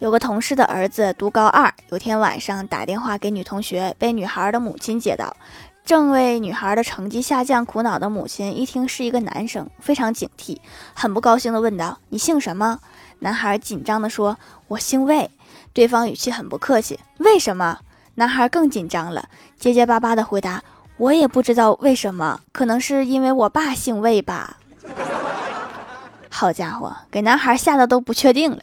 [0.00, 5.36] 有个同事的儿子读高二，有天晚上打电话给女同学，被女孩的母亲接到。
[5.84, 10.58] 正为女孩的成绩下降苦恼的母亲，一听是一个男生，非常警惕，
[10.94, 12.80] 很不高兴地问道：“你姓什么？”
[13.20, 14.36] 男孩紧张地说
[14.68, 15.30] ：“我姓魏。”
[15.72, 17.78] 对方语气很不客气：“为什么？”
[18.16, 20.62] 男孩更紧张了，结结巴巴地回答
[20.96, 24.56] ：“我也不知道为什么，可能是因为我爸姓魏吧。”
[26.30, 28.58] 好家伙，给男孩吓得都不确定了。